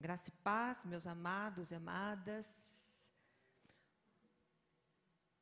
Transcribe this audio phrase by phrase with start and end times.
[0.00, 2.46] Graça e paz, meus amados e amadas.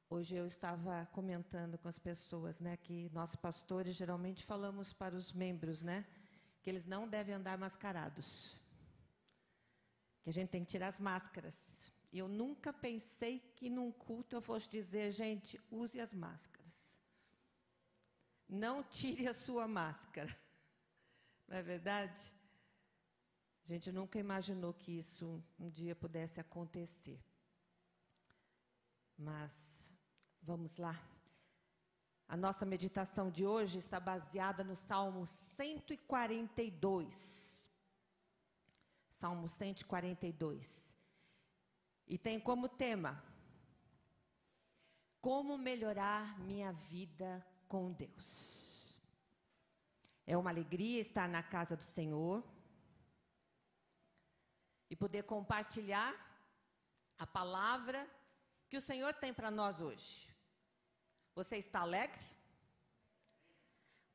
[0.08, 5.30] Hoje eu estava comentando com as pessoas, né, que nós pastores geralmente falamos para os
[5.30, 6.06] membros, né,
[6.62, 8.56] que eles não devem andar mascarados.
[10.22, 11.54] Que a gente tem que tirar as máscaras.
[12.10, 16.72] E eu nunca pensei que num culto eu fosse dizer, gente, use as máscaras.
[18.48, 20.34] Não tire a sua máscara.
[21.46, 22.35] Não é verdade?
[23.66, 27.20] A gente nunca imaginou que isso um dia pudesse acontecer.
[29.18, 29.50] Mas
[30.40, 30.96] vamos lá.
[32.28, 37.66] A nossa meditação de hoje está baseada no Salmo 142.
[39.14, 40.88] Salmo 142.
[42.06, 43.20] E tem como tema:
[45.20, 48.96] Como melhorar minha vida com Deus.
[50.24, 52.44] É uma alegria estar na casa do Senhor
[54.90, 56.14] e poder compartilhar
[57.18, 58.08] a palavra
[58.68, 60.28] que o Senhor tem para nós hoje.
[61.34, 62.24] Você está alegre?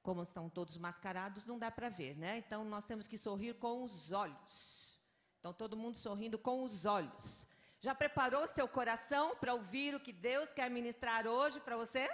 [0.02, 2.38] Como estão todos mascarados, não dá para ver, né?
[2.38, 5.00] Então nós temos que sorrir com os olhos.
[5.40, 7.46] Então todo mundo sorrindo com os olhos.
[7.80, 12.10] Já preparou seu coração para ouvir o que Deus quer ministrar hoje para você?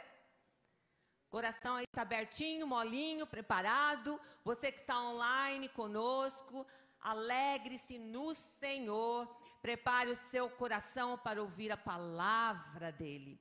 [1.30, 4.19] Coração aí está abertinho, molinho, preparado.
[4.45, 6.66] Você que está online conosco,
[7.00, 9.28] alegre-se no Senhor.
[9.62, 13.39] Prepare o seu coração para ouvir a palavra dele.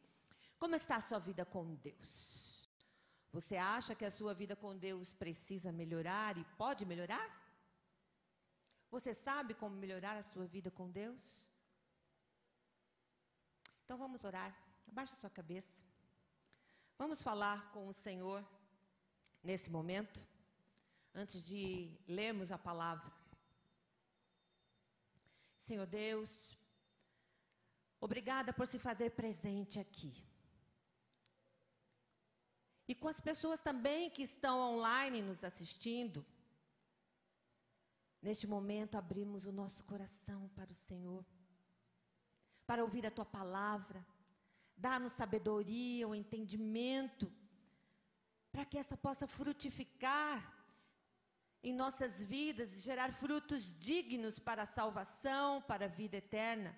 [0.59, 2.67] Como está a sua vida com Deus?
[3.33, 7.29] Você acha que a sua vida com Deus precisa melhorar e pode melhorar?
[8.91, 11.45] Você sabe como melhorar a sua vida com Deus?
[13.85, 14.57] Então vamos orar.
[14.89, 15.77] Abaixa sua cabeça.
[16.99, 18.43] Vamos falar com o Senhor
[19.43, 20.19] nesse momento,
[21.15, 23.13] antes de lermos a palavra.
[25.67, 26.31] Senhor Deus,
[28.01, 30.15] obrigada por se fazer presente aqui.
[32.87, 36.25] E com as pessoas também que estão online nos assistindo.
[38.23, 41.25] Neste momento, abrimos o nosso coração para o Senhor
[42.65, 44.07] para ouvir a tua palavra.
[44.77, 47.33] Dá-nos sabedoria, o entendimento,
[48.53, 50.56] para que essa possa frutificar
[51.69, 56.73] em nossas vidas e gerar frutos dignos para a salvação, para a vida eterna.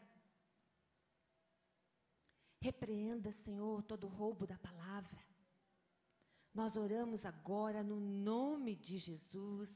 [2.59, 5.23] Repreenda, Senhor, todo roubo da palavra.
[6.55, 9.71] Nós oramos agora no nome de Jesus.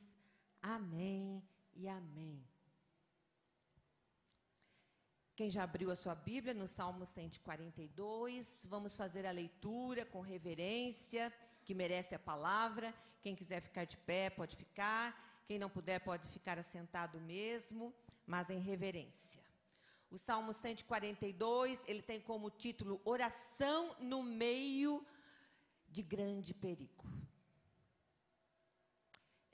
[0.63, 2.43] Amém e amém.
[5.37, 11.31] Quem já abriu a sua Bíblia no Salmo 142, vamos fazer a leitura com reverência,
[11.67, 12.95] que merece a palavra.
[13.23, 15.43] Quem quiser ficar de pé, pode ficar.
[15.47, 17.95] Quem não puder, pode ficar assentado mesmo,
[18.27, 19.43] mas em reverência.
[20.11, 25.07] O Salmo 142, ele tem como título Oração no meio
[25.89, 27.05] de grande perigo.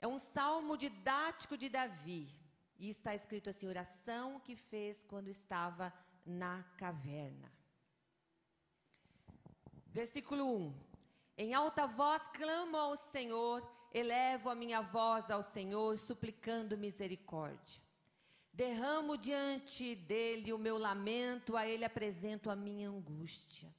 [0.01, 2.29] É um salmo didático de Davi,
[2.79, 5.93] e está escrito assim: oração que fez quando estava
[6.25, 7.51] na caverna.
[9.87, 10.88] Versículo 1:
[11.41, 13.57] Em alta voz clamo ao Senhor,
[13.93, 17.81] elevo a minha voz ao Senhor, suplicando misericórdia.
[18.51, 23.73] Derramo diante dele o meu lamento, a ele apresento a minha angústia.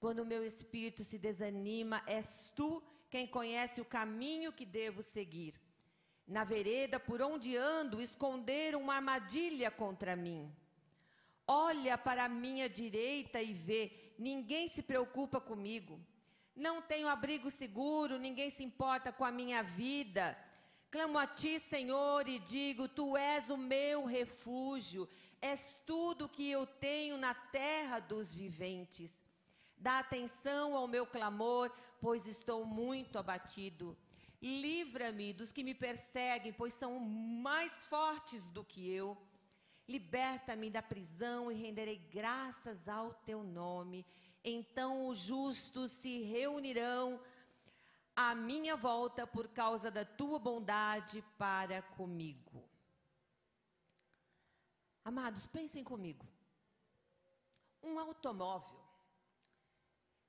[0.00, 5.54] Quando o meu espírito se desanima, és tu quem conhece o caminho que devo seguir
[6.26, 10.52] na vereda por onde ando, esconderam uma armadilha contra mim.
[11.46, 16.00] Olha para a minha direita e vê, ninguém se preocupa comigo.
[16.66, 20.36] Não tenho abrigo seguro, ninguém se importa com a minha vida.
[20.90, 25.08] Clamo a ti, Senhor, e digo: Tu és o meu refúgio,
[25.40, 29.10] és tudo que eu tenho na terra dos viventes.
[29.74, 33.96] Dá atenção ao meu clamor, pois estou muito abatido.
[34.42, 39.16] Livra-me dos que me perseguem, pois são mais fortes do que eu.
[39.88, 44.04] Liberta-me da prisão e renderei graças ao teu nome.
[44.42, 47.20] Então os justos se reunirão
[48.16, 52.64] à minha volta por causa da tua bondade para comigo.
[55.04, 56.26] Amados, pensem comigo.
[57.82, 58.78] Um automóvel,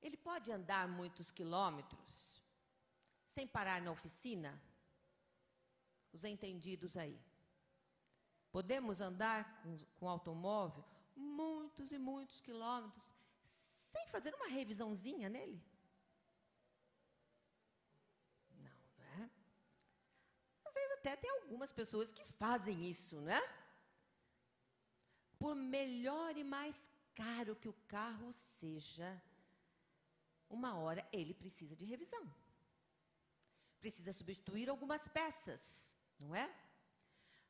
[0.02, 2.42] ele pode andar muitos quilômetros
[3.30, 4.60] sem parar na oficina?
[6.12, 7.18] Os entendidos aí.
[8.50, 10.84] Podemos andar com, com automóvel
[11.16, 13.12] muitos e muitos quilômetros
[13.92, 15.60] sem fazer uma revisãozinha nele?
[18.50, 19.30] Não, não é?
[20.64, 23.40] Às vezes até tem algumas pessoas que fazem isso, né?
[25.42, 26.76] por melhor e mais
[27.16, 29.10] caro que o carro seja,
[30.48, 32.24] uma hora ele precisa de revisão.
[33.80, 35.60] Precisa substituir algumas peças,
[36.20, 36.48] não é?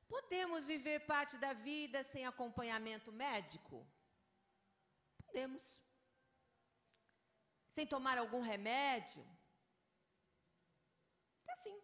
[0.08, 3.86] Podemos viver parte da vida sem acompanhamento médico?
[5.26, 5.62] Podemos.
[7.74, 9.24] Sem tomar algum remédio?
[11.46, 11.78] É sim.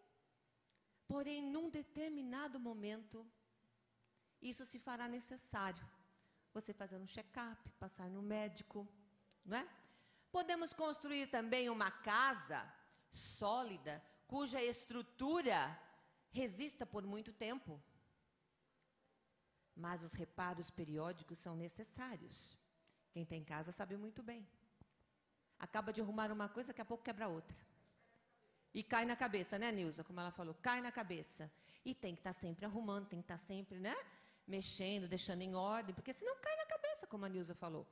[1.07, 3.25] Porém, num determinado momento,
[4.41, 5.85] isso se fará necessário.
[6.53, 8.87] Você fazer um check-up, passar no médico,
[9.45, 9.67] não é?
[10.31, 12.61] Podemos construir também uma casa
[13.11, 15.59] sólida, cuja estrutura
[16.31, 17.81] resista por muito tempo.
[19.75, 22.57] Mas os reparos periódicos são necessários.
[23.11, 24.47] Quem tem casa sabe muito bem.
[25.59, 27.55] Acaba de arrumar uma coisa, daqui a pouco quebra outra.
[28.73, 30.03] E cai na cabeça, né, Nilza?
[30.03, 31.51] Como ela falou, cai na cabeça.
[31.83, 33.95] E tem que estar tá sempre arrumando, tem que estar tá sempre, né?
[34.47, 37.85] Mexendo, deixando em ordem, porque senão cai na cabeça, como a Nilza falou.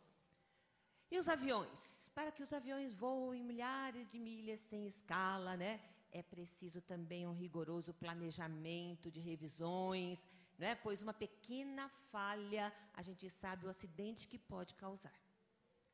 [1.10, 2.10] E os aviões?
[2.14, 5.80] Para que os aviões voem milhares de milhas sem escala, né?
[6.12, 10.26] É preciso também um rigoroso planejamento de revisões,
[10.58, 10.76] né?
[10.76, 15.14] Pois uma pequena falha, a gente sabe o acidente que pode causar.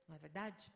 [0.07, 0.71] Não é verdade?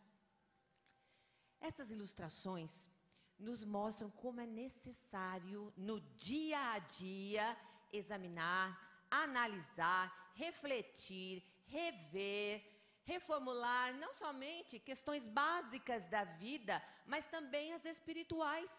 [1.60, 2.90] Essas ilustrações
[3.38, 7.58] nos mostram como é necessário, no dia a dia,
[7.92, 12.64] examinar, analisar, refletir, rever,
[13.04, 18.72] reformular não somente questões básicas da vida, mas também as espirituais.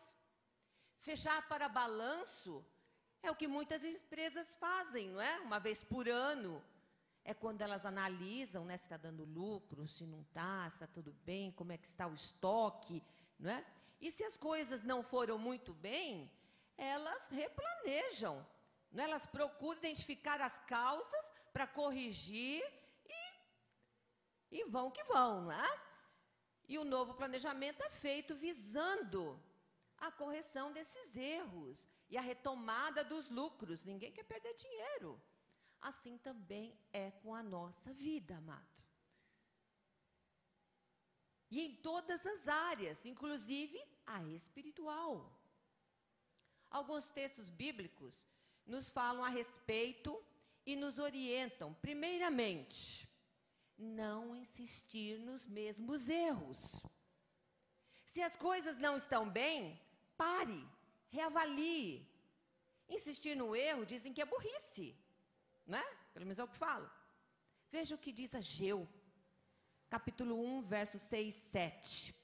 [1.00, 2.64] Fechar para balanço
[3.22, 5.40] é o que muitas empresas fazem, não é?
[5.40, 6.62] Uma vez por ano.
[7.28, 11.12] É quando elas analisam né, se está dando lucro, se não está, se está tudo
[11.26, 13.02] bem, como é que está o estoque,
[13.38, 13.62] não é?
[14.00, 16.30] E se as coisas não foram muito bem,
[16.74, 18.46] elas replanejam.
[18.90, 19.06] Não é?
[19.06, 22.64] Elas procuram identificar as causas para corrigir
[23.06, 25.80] e, e vão que vão, não é?
[26.66, 29.38] E o novo planejamento é feito visando
[29.98, 33.84] a correção desses erros e a retomada dos lucros.
[33.84, 35.20] Ninguém quer perder dinheiro.
[35.80, 38.78] Assim também é com a nossa vida, amado.
[41.50, 45.32] E em todas as áreas, inclusive a espiritual.
[46.70, 48.26] Alguns textos bíblicos
[48.66, 50.22] nos falam a respeito
[50.66, 53.08] e nos orientam, primeiramente,
[53.78, 56.58] não insistir nos mesmos erros.
[58.04, 59.80] Se as coisas não estão bem,
[60.16, 60.62] pare,
[61.08, 62.06] reavalie.
[62.88, 64.94] Insistir no erro dizem que é burrice,
[65.68, 65.84] né?
[66.12, 66.90] Pelo menos é o que falo.
[67.70, 68.88] Veja o que diz Ageu,
[69.90, 72.14] capítulo 1, verso 6, 7.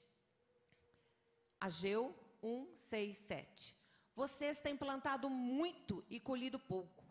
[1.59, 3.75] Ageu 1, 6, 7.
[4.15, 7.05] Vocês têm plantado muito e colhido pouco.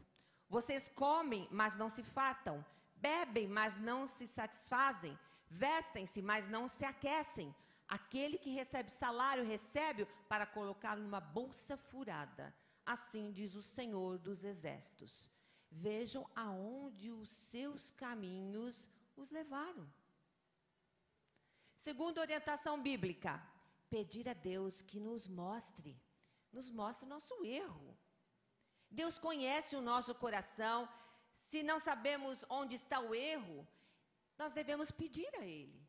[0.48, 2.64] Vocês comem, mas não se fartam.
[2.96, 5.18] Bebem, mas não se satisfazem.
[5.48, 7.54] Vestem-se, mas não se aquecem.
[7.86, 12.54] Aquele que recebe salário recebe para colocá-lo numa bolsa furada.
[12.84, 15.33] Assim diz o Senhor dos Exércitos.
[15.74, 19.86] Vejam aonde os seus caminhos os levaram.
[21.76, 23.42] Segundo orientação bíblica,
[23.90, 26.00] pedir a Deus que nos mostre,
[26.52, 27.96] nos mostre nosso erro.
[28.90, 30.88] Deus conhece o nosso coração.
[31.50, 33.66] Se não sabemos onde está o erro,
[34.38, 35.84] nós devemos pedir a Ele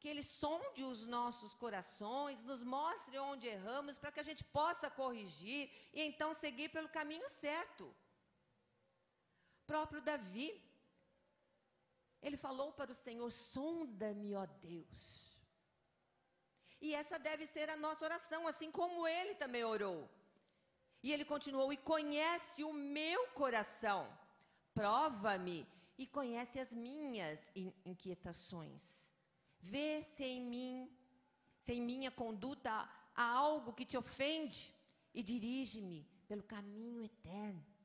[0.00, 4.88] que Ele sonde os nossos corações, nos mostre onde erramos, para que a gente possa
[4.88, 7.94] corrigir e então seguir pelo caminho certo.
[9.70, 10.48] Próprio Davi,
[12.26, 15.02] ele falou para o Senhor: sonda-me, ó Deus.
[16.80, 20.08] E essa deve ser a nossa oração, assim como ele também orou.
[21.02, 24.00] E ele continuou: e conhece o meu coração,
[24.74, 25.66] prova-me
[25.98, 27.38] e conhece as minhas
[27.84, 28.82] inquietações.
[29.60, 30.90] Vê se em mim,
[31.64, 32.70] se em minha conduta
[33.14, 34.74] há algo que te ofende
[35.12, 37.77] e dirige-me pelo caminho eterno.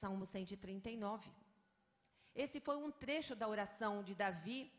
[0.00, 1.30] Salmo 139.
[2.34, 4.72] Esse foi um trecho da oração de Davi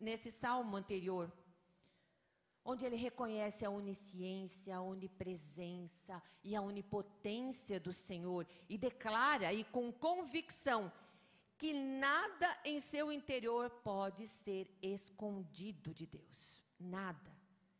[0.00, 1.30] nesse salmo anterior,
[2.64, 9.62] onde ele reconhece a onisciência, a onipresença e a onipotência do Senhor e declara e
[9.64, 10.90] com convicção
[11.58, 16.62] que nada em seu interior pode ser escondido de Deus.
[16.78, 17.34] Nada.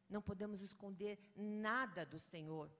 [0.08, 2.70] Não podemos esconder nada do Senhor.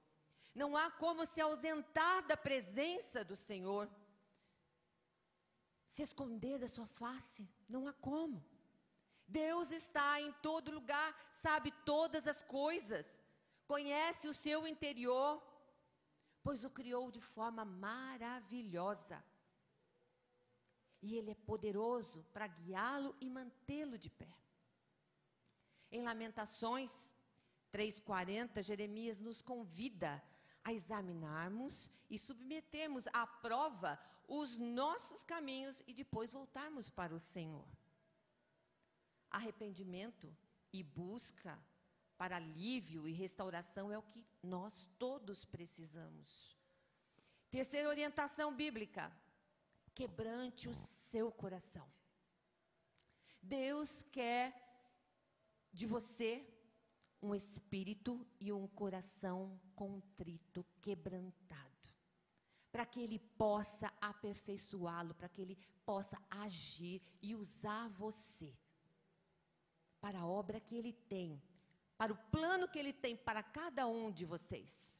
[0.61, 3.87] Não há como se ausentar da presença do Senhor.
[5.93, 8.43] Se esconder da sua face, não há como.
[9.27, 11.09] Deus está em todo lugar,
[11.43, 13.05] sabe todas as coisas,
[13.67, 15.31] conhece o seu interior,
[16.41, 19.23] pois o criou de forma maravilhosa.
[21.03, 24.33] E Ele é poderoso para guiá-lo e mantê-lo de pé.
[25.91, 26.91] Em Lamentações
[27.71, 30.11] 3,40, Jeremias nos convida
[30.67, 33.97] a examinarmos e submetermos à prova
[34.27, 37.65] os nossos caminhos e depois voltarmos para o Senhor.
[39.31, 40.27] Arrependimento
[40.73, 41.57] e busca
[42.17, 46.57] para alívio e restauração é o que nós todos precisamos.
[47.49, 49.09] Terceira orientação bíblica:
[49.95, 51.89] quebrante o seu coração.
[53.41, 54.45] Deus quer
[55.71, 56.45] de você
[57.21, 61.91] um espírito e um coração contrito, quebrantado,
[62.71, 68.55] para que Ele possa aperfeiçoá-lo, para que Ele possa agir e usar você
[69.99, 71.41] para a obra que Ele tem,
[71.97, 74.97] para o plano que Ele tem para cada um de vocês.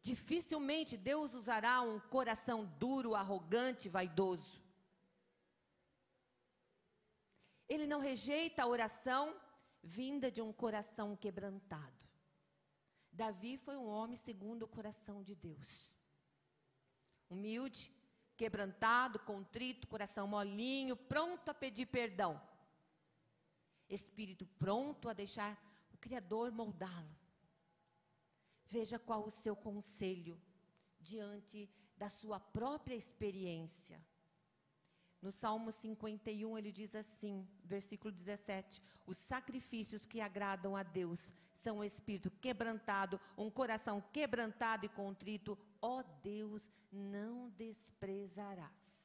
[0.00, 4.62] Dificilmente Deus usará um coração duro, arrogante, vaidoso.
[7.68, 9.36] Ele não rejeita a oração
[9.82, 12.08] vinda de um coração quebrantado.
[13.12, 15.94] Davi foi um homem segundo o coração de Deus.
[17.28, 17.92] Humilde,
[18.36, 22.40] quebrantado, contrito, coração molinho, pronto a pedir perdão.
[23.88, 25.60] Espírito pronto a deixar
[25.92, 27.16] o Criador moldá-lo.
[28.66, 30.40] Veja qual o seu conselho
[31.00, 34.00] diante da sua própria experiência.
[35.20, 41.78] No Salmo 51, ele diz assim, versículo 17: Os sacrifícios que agradam a Deus são
[41.78, 48.98] um espírito quebrantado, um coração quebrantado e contrito, ó Deus, não desprezarás.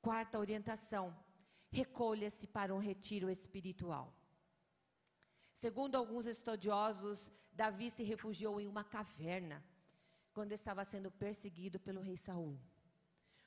[0.00, 1.16] Quarta orientação:
[1.70, 4.14] recolha-se para um retiro espiritual.
[5.54, 9.64] Segundo alguns estudiosos, Davi se refugiou em uma caverna
[10.32, 12.58] quando estava sendo perseguido pelo rei Saul.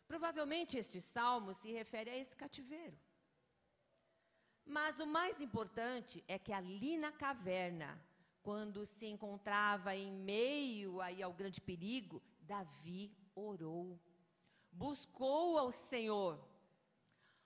[0.08, 2.98] Provavelmente este salmo se refere a esse cativeiro.
[4.66, 8.02] Mas o mais importante é que ali na caverna,
[8.42, 14.00] quando se encontrava em meio aí ao grande perigo, Davi orou,
[14.72, 16.40] buscou ao Senhor.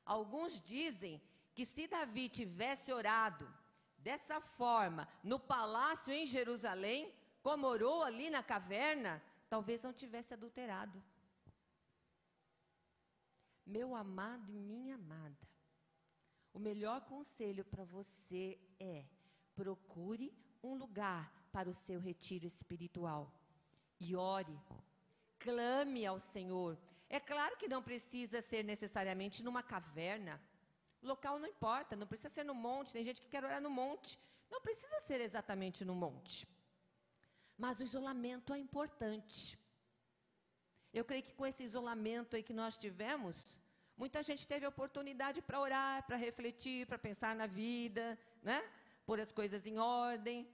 [0.05, 1.21] Alguns dizem
[1.53, 3.47] que se Davi tivesse orado
[3.97, 11.01] dessa forma no palácio em Jerusalém, como orou ali na caverna, talvez não tivesse adulterado.
[13.69, 15.47] Meu amado e minha amada,
[16.51, 19.05] o melhor conselho para você é:
[19.55, 20.33] procure
[20.63, 23.31] um lugar para o seu retiro espiritual
[23.99, 24.59] e ore,
[25.37, 26.79] clame ao Senhor.
[27.07, 30.41] É claro que não precisa ser necessariamente numa caverna.
[31.03, 32.93] Local não importa, não precisa ser no monte.
[32.93, 34.19] Tem gente que quer orar no monte.
[34.49, 36.47] Não precisa ser exatamente no monte.
[37.55, 39.59] Mas o isolamento é importante.
[40.93, 43.59] Eu creio que com esse isolamento aí que nós tivemos,
[43.95, 48.63] muita gente teve oportunidade para orar, para refletir, para pensar na vida, né?
[49.05, 50.47] Pôr as coisas em ordem.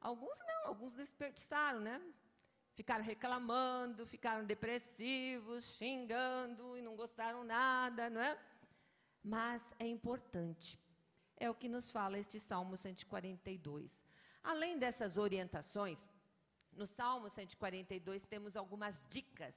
[0.00, 2.00] Alguns não, alguns desperdiçaram, né?
[2.74, 8.38] Ficaram reclamando, ficaram depressivos, xingando e não gostaram nada, não é?
[9.22, 10.78] Mas é importante.
[11.36, 14.04] É o que nos fala este Salmo 142.
[14.42, 16.08] Além dessas orientações,
[16.78, 19.54] no Salmo 142 temos algumas dicas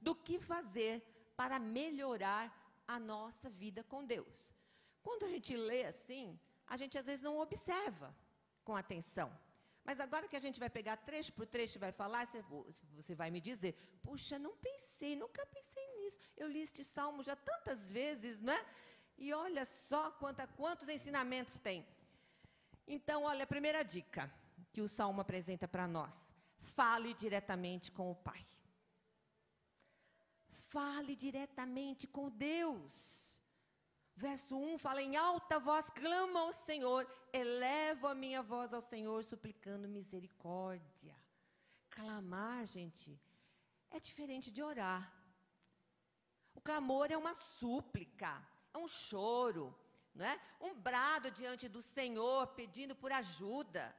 [0.00, 0.94] do que fazer
[1.36, 2.44] para melhorar
[2.88, 4.54] a nossa vida com Deus.
[5.02, 8.14] Quando a gente lê assim, a gente às vezes não observa
[8.64, 9.30] com atenção.
[9.84, 13.30] Mas agora que a gente vai pegar trecho por trecho e vai falar, você, vai
[13.30, 16.18] me dizer: puxa, não pensei, nunca pensei nisso.
[16.36, 18.64] Eu li este salmo já tantas vezes, né?
[19.18, 21.86] E olha só quanta, quantos ensinamentos tem.
[22.86, 24.32] Então, olha, a primeira dica
[24.72, 26.31] que o salmo apresenta para nós
[26.76, 28.44] fale diretamente com o Pai.
[30.74, 32.94] Fale diretamente com Deus.
[34.14, 39.22] Verso 1 fala: Em alta voz clamo ao Senhor, elevo a minha voz ao Senhor,
[39.24, 41.16] suplicando misericórdia.
[41.90, 43.20] Clamar, gente,
[43.90, 45.12] é diferente de orar.
[46.54, 48.32] O clamor é uma súplica,
[48.72, 49.74] é um choro,
[50.14, 50.40] não é?
[50.60, 53.94] um brado diante do Senhor, pedindo por ajuda.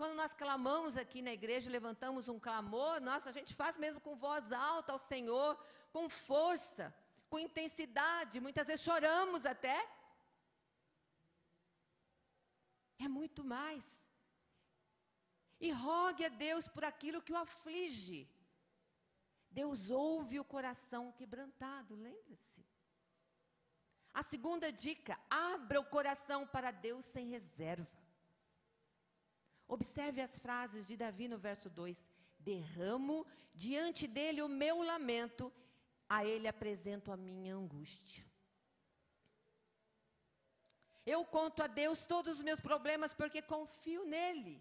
[0.00, 4.16] Quando nós clamamos aqui na igreja, levantamos um clamor, nossa, a gente faz mesmo com
[4.16, 6.84] voz alta ao Senhor, com força,
[7.28, 9.78] com intensidade, muitas vezes choramos até.
[12.98, 13.84] É muito mais.
[15.60, 18.26] E rogue a Deus por aquilo que o aflige.
[19.50, 22.64] Deus ouve o coração quebrantado, lembre-se.
[24.14, 27.99] A segunda dica: abra o coração para Deus sem reserva.
[29.76, 32.04] Observe as frases de Davi no verso 2:
[32.38, 33.24] Derramo
[33.54, 35.52] diante dele o meu lamento
[36.08, 38.24] a Ele apresento a minha angústia.
[41.06, 44.60] Eu conto a Deus todos os meus problemas porque confio nele.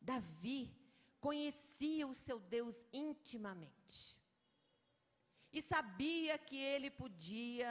[0.00, 0.62] Davi
[1.20, 3.98] conhecia o seu Deus intimamente.
[5.52, 7.70] E sabia que ele podia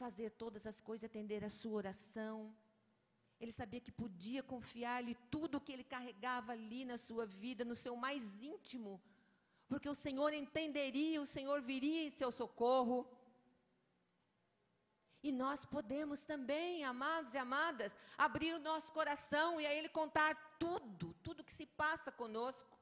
[0.00, 2.36] fazer todas as coisas, atender a sua oração.
[3.40, 7.74] Ele sabia que podia confiar-lhe tudo o que ele carregava ali na sua vida, no
[7.74, 9.00] seu mais íntimo,
[9.68, 12.98] porque o Senhor entenderia, o Senhor viria em seu socorro.
[15.22, 20.34] E nós podemos também, amados e amadas, abrir o nosso coração e a Ele contar
[20.58, 22.79] tudo, tudo que se passa conosco.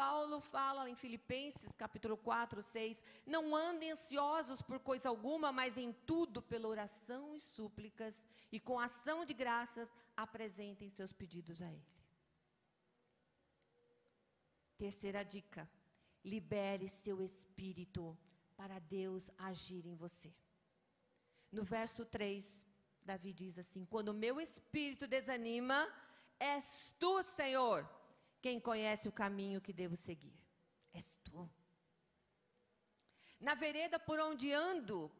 [0.00, 5.92] Paulo fala em Filipenses, capítulo 4, 6, não andem ansiosos por coisa alguma, mas em
[5.92, 8.14] tudo, pela oração e súplicas,
[8.50, 11.86] e com ação de graças, apresentem seus pedidos a Ele.
[14.78, 15.70] Terceira dica:
[16.24, 18.16] libere seu espírito
[18.56, 20.32] para Deus agir em você.
[21.52, 22.66] No verso 3,
[23.02, 25.86] Davi diz assim: Quando meu espírito desanima,
[26.38, 27.86] és tu, Senhor,
[28.40, 30.38] quem conhece o caminho que devo seguir.
[30.92, 31.48] És tu.
[33.38, 35.10] Na vereda por onde ando,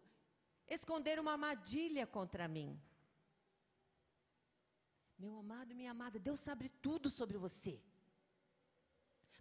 [0.69, 2.81] esconder uma armadilha contra mim.
[5.19, 7.81] Meu amado minha amada, Deus sabe tudo sobre você.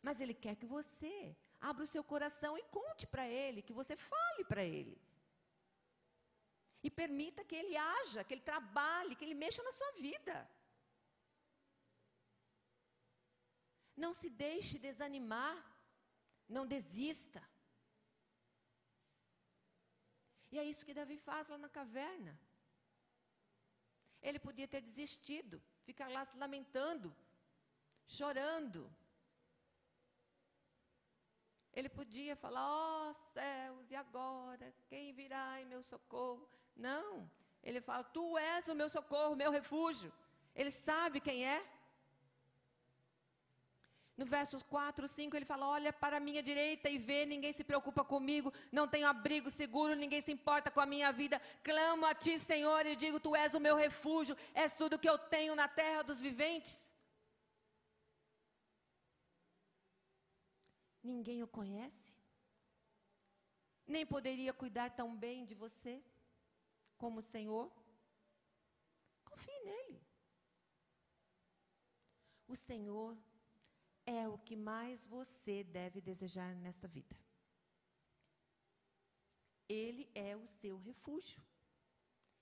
[0.02, 3.96] Mas Ele quer que você Abra o seu coração e conte para Ele, que você
[3.96, 4.98] fale para Ele.
[6.82, 10.50] E permita que Ele haja, que Ele trabalhe, que Ele mexa na sua vida.
[14.04, 15.58] Não se deixe desanimar.
[16.56, 17.42] Não desista.
[20.52, 22.34] E é isso que Davi faz lá na caverna.
[24.28, 27.10] Ele podia ter desistido, ficar lá se lamentando,
[28.18, 28.82] chorando,
[31.74, 34.74] ele podia falar: ó oh, céus, e agora?
[34.88, 36.48] Quem virá em meu socorro?
[36.76, 37.30] Não.
[37.64, 40.12] Ele fala: Tu és o meu socorro, meu refúgio.
[40.56, 41.66] Ele sabe quem é.
[44.20, 47.64] No versos 4, 5, ele fala: Olha para a minha direita e vê, ninguém se
[47.64, 51.42] preocupa comigo, não tenho abrigo seguro, ninguém se importa com a minha vida.
[51.64, 55.18] Clamo a ti, Senhor, e digo: Tu és o meu refúgio, és tudo que eu
[55.18, 56.76] tenho na terra dos viventes.
[61.02, 62.14] Ninguém o conhece?
[63.88, 66.04] Nem poderia cuidar tão bem de você
[66.98, 67.72] como o Senhor?
[69.24, 70.04] Confie nele.
[72.50, 73.18] O Senhor
[74.18, 77.16] é o que mais você deve desejar nesta vida.
[79.68, 81.42] Ele é o seu refúgio.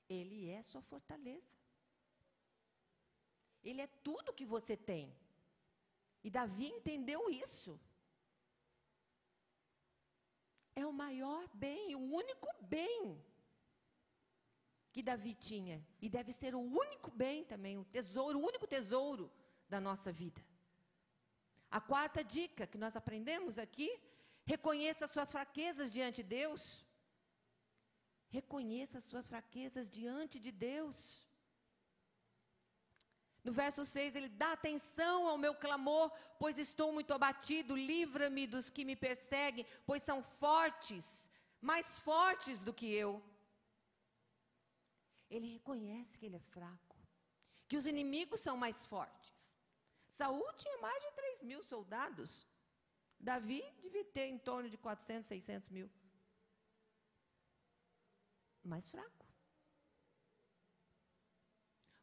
[0.08, 1.51] Ele é sua fortaleza.
[3.63, 5.13] Ele é tudo que você tem.
[6.23, 7.80] E Davi entendeu isso
[10.82, 13.19] é o maior bem, o único bem
[14.93, 15.84] que Davi tinha.
[15.99, 19.32] E deve ser o único bem também, o tesouro, o único tesouro
[19.67, 20.41] da nossa vida.
[21.69, 23.89] A quarta dica que nós aprendemos aqui:
[24.45, 26.86] reconheça suas fraquezas diante de Deus.
[28.30, 31.27] Reconheça suas fraquezas diante de Deus.
[33.43, 38.69] No verso 6, ele dá atenção ao meu clamor, pois estou muito abatido, livra-me dos
[38.69, 41.30] que me perseguem, pois são fortes,
[41.62, 43.23] mais fortes do que eu.
[45.30, 46.97] Ele reconhece que ele é fraco,
[47.69, 49.46] que os inimigos são mais fortes.
[50.17, 52.47] Saul tinha mais de 3 mil soldados.
[53.19, 55.89] Davi devia ter em torno de 400, 600 mil.
[58.63, 59.25] Mais fraco.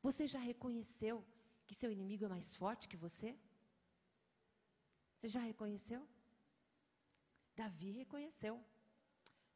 [0.06, 1.16] Você já reconheceu
[1.66, 3.30] que seu inimigo é mais forte que você?
[5.14, 6.06] Você já reconheceu?
[7.56, 8.54] Davi reconheceu.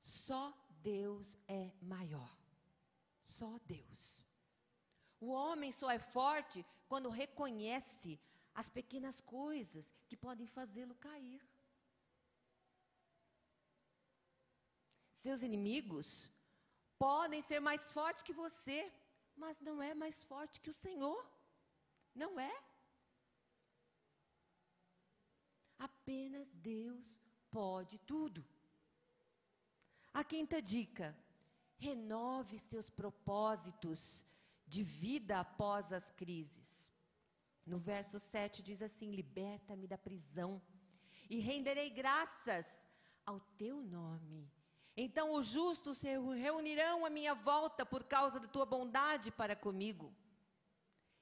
[0.02, 0.44] Só
[0.94, 2.32] Deus é maior.
[3.22, 4.00] Só Deus.
[5.20, 8.18] O homem só é forte quando reconhece
[8.60, 11.40] as pequenas coisas que podem fazê-lo cair.
[15.22, 16.08] Seus inimigos
[16.98, 18.78] podem ser mais fortes que você,
[19.36, 21.20] mas não é mais forte que o Senhor.
[22.22, 22.54] Não é.
[25.78, 27.20] Apenas Deus
[27.52, 28.44] pode tudo.
[30.12, 31.16] A quinta dica:
[31.76, 34.26] renove seus propósitos
[34.66, 36.87] de vida após as crises.
[37.68, 40.60] No verso 7 diz assim: Liberta-me da prisão
[41.28, 42.66] e renderei graças
[43.26, 44.50] ao teu nome.
[44.96, 46.08] Então os justos se
[46.46, 50.12] reunirão à minha volta por causa da tua bondade para comigo.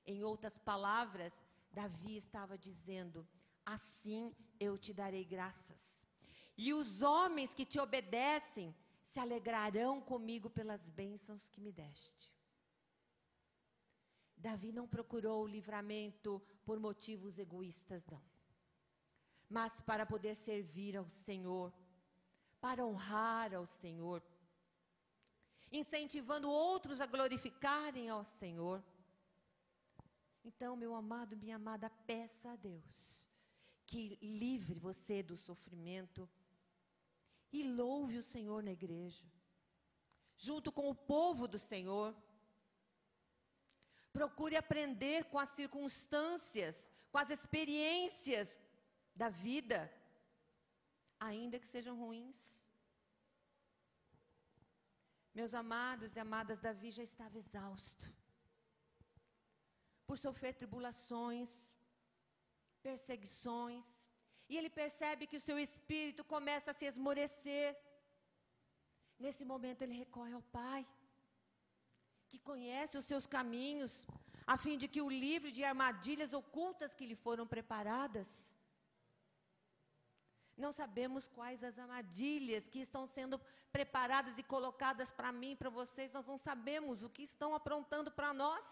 [0.07, 1.33] Em outras palavras,
[1.73, 3.27] Davi estava dizendo:
[3.65, 6.07] assim eu te darei graças.
[6.57, 12.36] E os homens que te obedecem se alegrarão comigo pelas bênçãos que me deste.
[14.47, 16.31] Davi não procurou o livramento
[16.65, 18.23] por motivos egoístas, não.
[19.49, 21.73] Mas para poder servir ao Senhor,
[22.61, 24.23] para honrar ao Senhor,
[25.81, 28.79] incentivando outros a glorificarem ao Senhor.
[30.45, 33.29] Então, meu amado, minha amada, peça a Deus
[33.85, 36.29] que livre você do sofrimento
[37.53, 39.25] e louve o Senhor na igreja,
[40.37, 42.15] junto com o povo do Senhor.
[44.19, 46.77] Procure aprender com as circunstâncias,
[47.13, 48.49] com as experiências
[49.23, 49.81] da vida,
[51.29, 52.39] ainda que sejam ruins.
[55.39, 58.07] Meus amados e amadas, Davi já estava exausto
[60.07, 61.51] por sofrer tribulações,
[62.87, 63.85] perseguições,
[64.49, 67.69] e ele percebe que o seu espírito começa a se esmorecer.
[69.25, 70.87] Nesse momento ele recorre ao Pai,
[72.29, 74.07] que conhece os seus caminhos,
[74.47, 78.29] a fim de que o livre de armadilhas ocultas que lhe foram preparadas.
[80.57, 83.39] Não sabemos quais as armadilhas que estão sendo
[83.71, 88.33] preparadas e colocadas para mim, para vocês, nós não sabemos o que estão aprontando para
[88.33, 88.65] nós.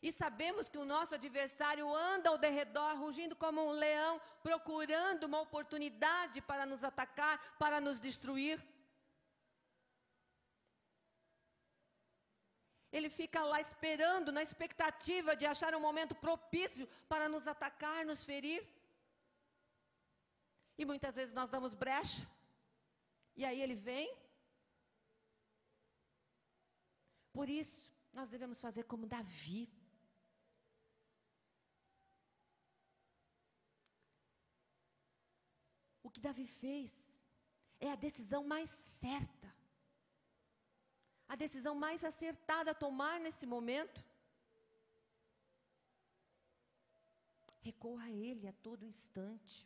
[0.00, 5.40] E sabemos que o nosso adversário anda ao derredor, rugindo como um leão, procurando uma
[5.40, 8.60] oportunidade para nos atacar, para nos destruir.
[12.92, 18.22] Ele fica lá esperando, na expectativa de achar um momento propício para nos atacar, nos
[18.22, 18.62] ferir.
[20.76, 22.26] E muitas vezes nós damos brecha.
[23.34, 24.14] E aí ele vem.
[27.32, 29.72] Por isso, nós devemos fazer como Davi.
[36.02, 36.92] O que Davi fez
[37.80, 38.68] é a decisão mais
[39.00, 39.61] certa.
[41.44, 43.98] Decisão mais acertada a tomar nesse momento.
[47.68, 49.56] Recorra a Ele a todo instante.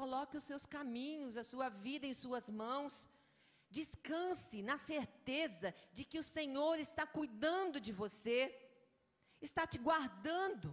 [0.00, 2.94] Coloque os seus caminhos, a sua vida em Suas mãos.
[3.78, 8.38] Descanse na certeza de que o Senhor está cuidando de você,
[9.48, 10.68] está te guardando.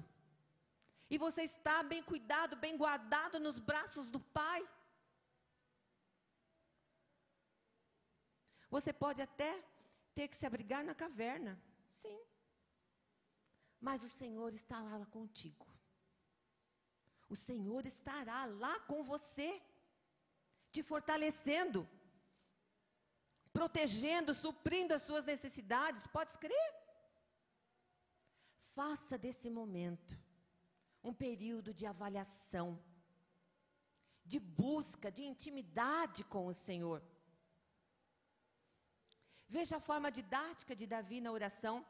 [1.14, 4.62] E você está bem cuidado, bem guardado nos braços do Pai.
[8.70, 9.64] Você pode até
[10.14, 11.60] ter que se abrigar na caverna,
[12.02, 12.20] sim.
[13.80, 15.68] Mas o Senhor está lá, contigo.
[17.30, 19.62] O Senhor estará lá com você,
[20.72, 21.88] te fortalecendo,
[23.52, 26.08] protegendo, suprindo as suas necessidades.
[26.08, 26.74] Pode crer?
[28.74, 30.18] Faça desse momento
[31.04, 32.80] um período de avaliação,
[34.26, 37.02] de busca, de intimidade com o Senhor.
[39.48, 41.86] Veja a forma didática de Davi na oração.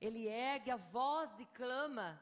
[0.00, 2.20] Ele ergue a voz e clama,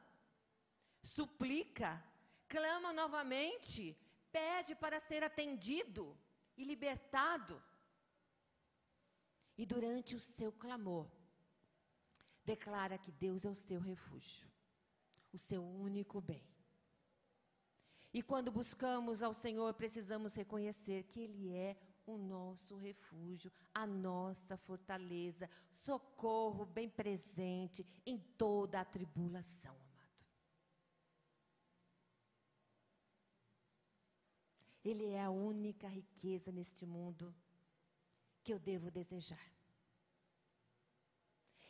[1.03, 2.03] suplica,
[2.49, 3.97] clama novamente,
[4.31, 6.17] pede para ser atendido
[6.57, 7.63] e libertado.
[9.59, 11.09] E durante o seu clamor,
[12.45, 14.55] declara que Deus é o seu refúgio
[15.35, 16.47] o seu único bem.
[18.13, 24.57] E quando buscamos ao Senhor, precisamos reconhecer que Ele é o nosso refúgio, a nossa
[24.57, 30.27] fortaleza, socorro bem presente em toda a tribulação, amado.
[34.85, 37.35] Ele é a única riqueza neste mundo
[38.43, 39.53] que eu devo desejar.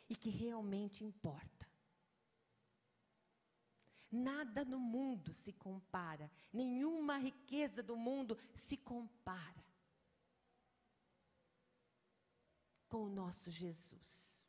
[0.07, 1.65] E que realmente importa.
[4.11, 9.64] Nada no mundo se compara, nenhuma riqueza do mundo se compara
[12.95, 14.39] com o nosso Jesus,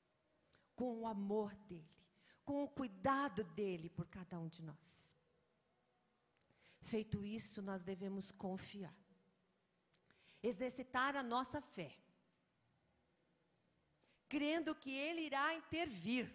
[0.76, 1.96] com o amor dele,
[2.44, 5.12] com o cuidado dele por cada um de nós.
[6.82, 8.94] Feito isso, nós devemos confiar,
[10.40, 11.98] exercitar a nossa fé,
[14.28, 16.32] crendo que ele irá intervir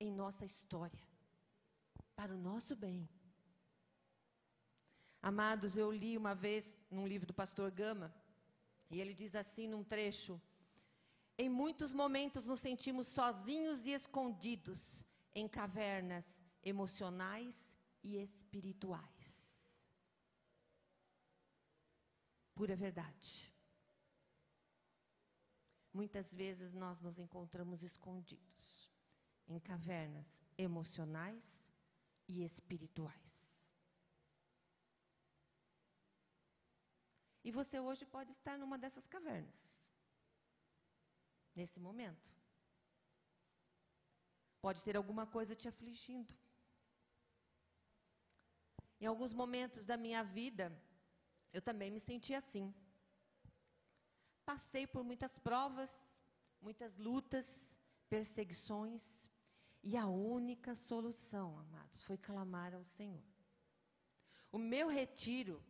[0.00, 1.06] em nossa história,
[2.16, 3.06] para o nosso bem.
[5.20, 8.21] Amados, eu li uma vez num livro do pastor Gama,
[8.92, 10.40] e ele diz assim num trecho:
[11.38, 15.02] Em muitos momentos nos sentimos sozinhos e escondidos
[15.34, 16.26] em cavernas
[16.62, 17.74] emocionais
[18.04, 19.10] e espirituais.
[22.54, 23.50] Pura verdade.
[25.92, 28.88] Muitas vezes nós nos encontramos escondidos
[29.48, 30.26] em cavernas
[30.58, 31.42] emocionais
[32.28, 33.31] e espirituais.
[37.44, 39.84] E você hoje pode estar numa dessas cavernas.
[41.54, 42.30] Nesse momento.
[44.60, 46.32] Pode ter alguma coisa te afligindo.
[49.00, 50.72] Em alguns momentos da minha vida,
[51.52, 52.72] eu também me senti assim.
[54.44, 55.90] Passei por muitas provas,
[56.60, 57.74] muitas lutas,
[58.08, 59.26] perseguições,
[59.82, 63.22] e a única solução, amados, foi clamar ao Senhor.
[64.52, 65.60] O meu retiro,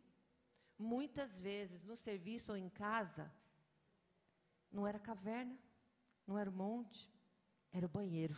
[0.83, 3.31] muitas vezes no serviço ou em casa,
[4.71, 5.57] não era caverna,
[6.27, 7.01] não era o monte,
[7.71, 8.35] era o banheiro.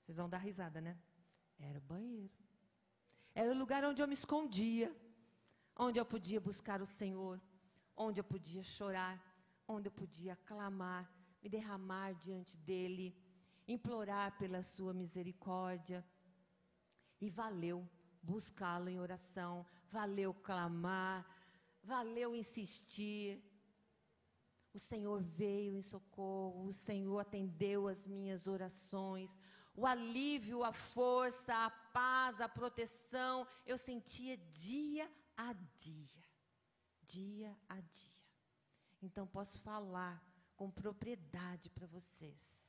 [0.00, 0.96] Vocês vão dar risada, né?
[1.58, 2.34] Era o banheiro.
[3.34, 4.94] Era o lugar onde eu me escondia,
[5.76, 7.40] onde eu podia buscar o Senhor,
[7.96, 9.16] onde eu podia chorar,
[9.66, 11.10] onde eu podia clamar,
[11.42, 13.16] me derramar diante dEle
[13.66, 16.04] implorar pela sua misericórdia.
[17.20, 17.88] E valeu
[18.22, 21.26] buscá-lo em oração, valeu clamar,
[21.82, 23.42] valeu insistir.
[24.72, 29.38] O Senhor veio em socorro, o Senhor atendeu as minhas orações,
[29.74, 36.24] o alívio, a força, a paz, a proteção, eu sentia dia a dia,
[37.02, 38.12] dia a dia.
[39.02, 40.22] Então posso falar
[40.56, 42.62] com propriedade para vocês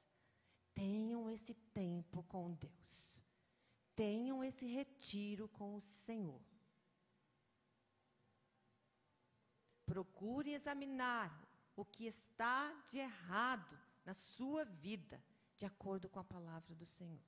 [0.73, 3.12] Tenham esse tempo com Deus.
[3.95, 6.41] Tenham esse retiro com o Senhor.
[9.85, 11.31] Procure examinar
[11.75, 15.23] o que está de errado na sua vida,
[15.55, 17.21] de acordo com a palavra do Senhor.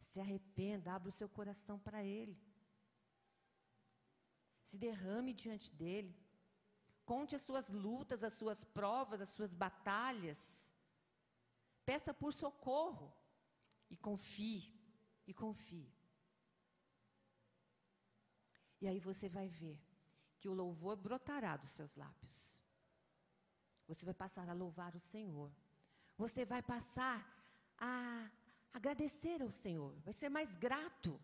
[0.00, 2.38] Se arrependa, abra o seu coração para Ele.
[4.62, 6.16] Se derrame diante dEle.
[7.04, 10.38] Conte as suas lutas, as suas provas, as suas batalhas.
[11.84, 13.12] Peça por socorro
[13.88, 14.77] e confie,
[15.28, 15.88] e confie.
[18.80, 19.78] E aí você vai ver
[20.40, 22.36] que o louvor brotará dos seus lábios.
[23.86, 25.50] Você vai passar a louvar o Senhor.
[26.16, 27.18] Você vai passar
[27.78, 28.30] a
[28.72, 29.94] agradecer ao Senhor.
[30.06, 31.20] Vai ser mais grato.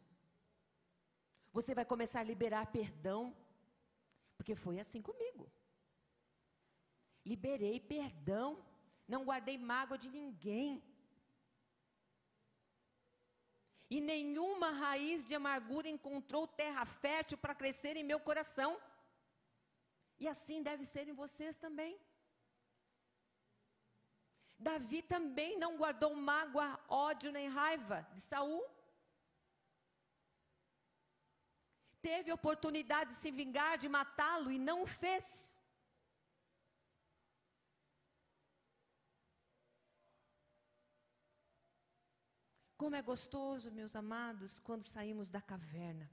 [1.52, 3.22] Você vai começar a liberar perdão.
[4.36, 5.50] Porque foi assim comigo.
[7.24, 8.48] Liberei perdão
[9.06, 10.82] não guardei mágoa de ninguém.
[13.90, 18.80] E nenhuma raiz de amargura encontrou terra fértil para crescer em meu coração.
[20.18, 21.98] E assim deve ser em vocês também.
[24.58, 28.64] Davi também não guardou mágoa, ódio nem raiva de Saul.
[32.00, 35.43] Teve oportunidade de se vingar, de matá-lo e não o fez.
[42.84, 46.06] Como é gostoso, meus amados, quando saímos da caverna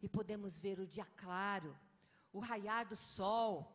[0.00, 1.76] e podemos ver o dia claro,
[2.32, 3.68] o raiar do sol,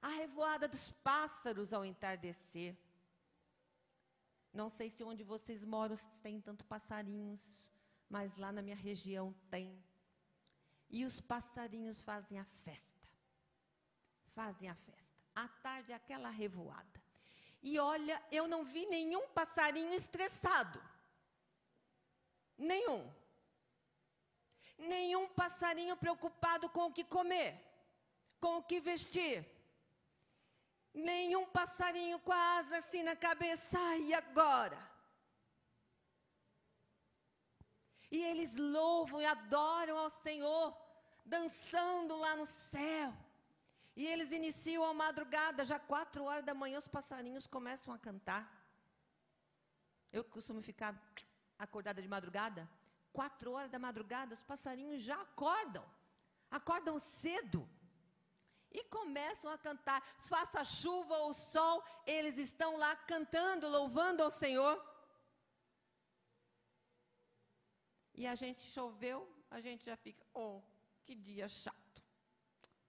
[0.00, 2.74] a revoada dos pássaros ao entardecer.
[4.50, 7.42] Não sei se onde vocês moram tem tanto passarinhos,
[8.08, 9.78] mas lá na minha região tem.
[10.88, 13.06] E os passarinhos fazem a festa.
[14.28, 15.20] Fazem a festa.
[15.34, 17.04] À tarde aquela revoada.
[17.70, 20.78] E olha, eu não vi nenhum passarinho estressado.
[22.58, 23.10] Nenhum.
[24.76, 27.58] Nenhum passarinho preocupado com o que comer,
[28.38, 29.48] com o que vestir.
[30.92, 34.78] Nenhum passarinho com a asa assim na cabeça, e agora?
[38.10, 40.76] E eles louvam e adoram ao Senhor,
[41.24, 43.23] dançando lá no céu.
[43.96, 48.44] E eles iniciam a madrugada, já quatro horas da manhã os passarinhos começam a cantar.
[50.12, 50.92] Eu costumo ficar
[51.58, 52.68] acordada de madrugada.
[53.12, 55.84] Quatro horas da madrugada, os passarinhos já acordam.
[56.50, 57.68] Acordam cedo.
[58.72, 60.02] E começam a cantar.
[60.32, 64.76] Faça chuva ou sol, eles estão lá cantando, louvando ao Senhor.
[68.12, 70.60] E a gente choveu, a gente já fica, oh,
[71.04, 71.83] que dia chato.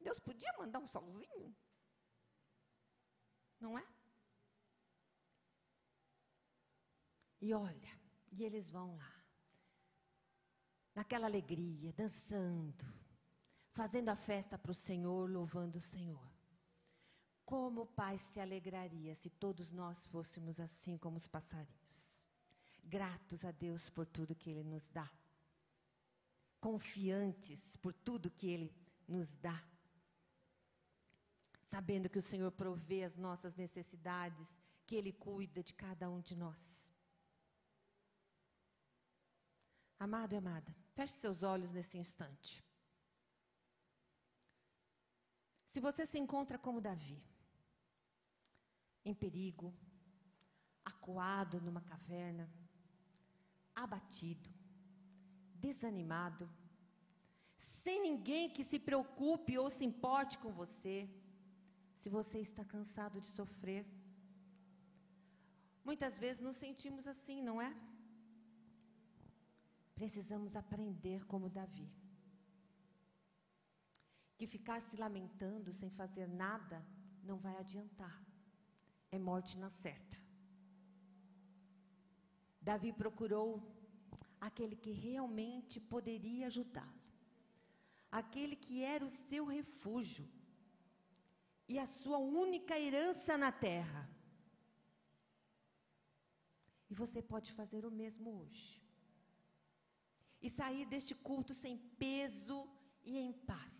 [0.06, 1.56] Deus podia mandar um solzinho?
[3.60, 3.84] Não é?
[7.42, 8.00] E olha,
[8.32, 9.14] e eles vão lá,
[10.94, 12.86] naquela alegria, dançando,
[13.72, 16.32] fazendo a festa para o Senhor, louvando o Senhor.
[17.44, 22.04] Como o Pai se alegraria se todos nós fôssemos assim como os passarinhos,
[22.84, 25.12] gratos a Deus por tudo que Ele nos dá,
[26.60, 28.72] confiantes por tudo que Ele
[29.08, 29.64] nos dá
[31.66, 34.48] sabendo que o Senhor provê as nossas necessidades,
[34.86, 36.86] que Ele cuida de cada um de nós.
[40.00, 42.64] Amado e amada, feche seus olhos nesse instante.
[45.70, 47.22] Se você se encontra como Davi,
[49.04, 49.74] em perigo,
[50.84, 52.50] acuado numa caverna,
[53.74, 54.50] abatido,
[55.56, 56.50] desanimado,
[57.58, 61.10] sem ninguém que se preocupe ou se importe com você,
[62.06, 63.84] se você está cansado de sofrer,
[65.84, 67.76] muitas vezes nos sentimos assim, não é?
[69.96, 71.90] Precisamos aprender como Davi.
[74.38, 76.86] Que ficar se lamentando sem fazer nada
[77.24, 78.24] não vai adiantar.
[79.12, 80.16] É morte na certa.
[82.62, 83.50] Davi procurou
[84.40, 87.02] aquele que realmente poderia ajudá-lo,
[88.12, 90.30] aquele que era o seu refúgio
[91.68, 94.10] e a sua única herança na terra.
[96.90, 98.86] E você pode fazer o mesmo hoje
[100.42, 102.68] e sair deste culto sem peso
[103.04, 103.76] e em paz.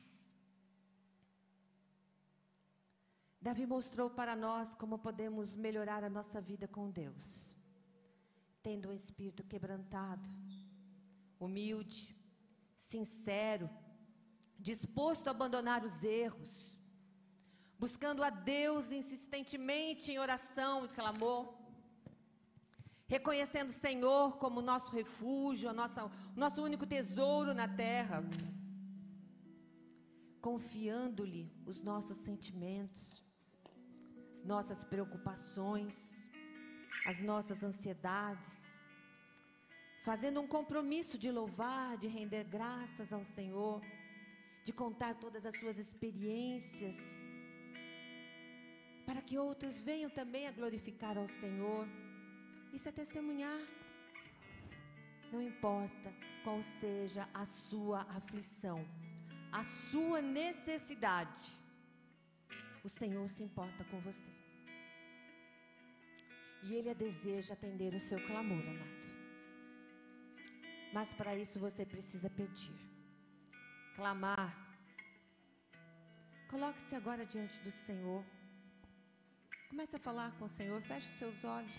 [3.40, 7.52] Davi mostrou para nós como podemos melhorar a nossa vida com Deus,
[8.64, 10.28] tendo um espírito quebrantado,
[11.40, 12.18] humilde,
[12.80, 13.70] sincero,
[14.58, 16.75] disposto a abandonar os erros,
[17.80, 21.54] buscando a Deus insistentemente em oração e clamor
[23.08, 28.24] reconhecendo o Senhor como nosso refúgio, a nossa, o nosso único tesouro na terra,
[30.42, 33.24] confiando-lhe os nossos sentimentos,
[34.34, 35.96] as nossas preocupações,
[37.06, 38.54] as nossas ansiedades,
[40.04, 43.82] fazendo um compromisso de louvar, de render graças ao Senhor,
[44.64, 46.96] de contar todas as suas experiências,
[49.06, 51.88] para que outros venham também a glorificar ao Senhor.
[52.74, 53.62] Isso é testemunhar.
[55.32, 56.14] Não importa
[56.44, 58.86] qual seja a sua aflição,
[59.52, 61.44] a sua necessidade,
[62.84, 64.32] o Senhor se importa com você.
[66.64, 69.06] E Ele deseja atender o seu clamor, amado.
[70.94, 72.76] Mas para isso você precisa pedir,
[73.96, 74.52] clamar.
[76.50, 78.24] Coloque-se agora diante do Senhor.
[79.70, 81.78] Comece a falar com o Senhor, feche os seus olhos.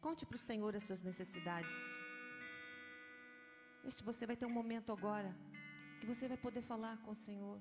[0.00, 1.74] Conte para o Senhor as suas necessidades.
[3.84, 5.34] Este você vai ter um momento agora
[6.00, 7.58] que você vai poder falar com o Senhor.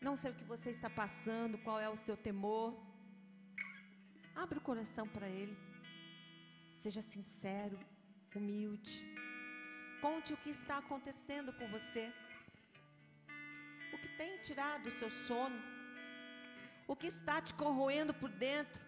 [0.00, 2.70] Não sei o que você está passando, qual é o seu temor.
[4.34, 5.56] Abra o coração para Ele.
[6.82, 7.78] Seja sincero,
[8.34, 8.94] humilde.
[10.00, 12.12] Conte o que está acontecendo com você.
[13.94, 15.79] O que tem tirado o seu sono.
[16.90, 18.82] O que está te corroendo por dentro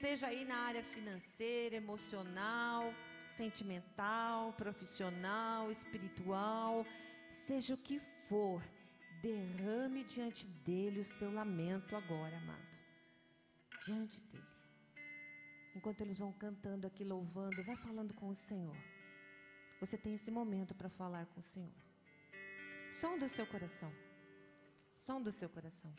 [0.00, 2.94] seja aí na área financeira, emocional,
[3.36, 6.86] sentimental, profissional, espiritual,
[7.32, 8.62] seja o que for,
[9.20, 12.70] derrame diante dele o seu lamento agora, amado.
[13.84, 14.46] Diante dele.
[15.74, 18.76] Enquanto eles vão cantando aqui, louvando, vai falando com o Senhor.
[19.80, 21.82] Você tem esse momento para falar com o Senhor.
[22.92, 23.92] Som do seu coração.
[25.00, 25.92] Som do seu coração.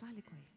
[0.00, 0.56] Fale com Ele.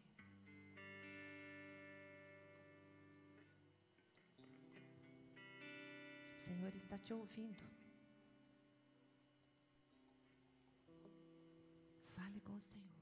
[6.34, 7.64] O Senhor está te ouvindo.
[12.14, 12.99] Fale com o Senhor.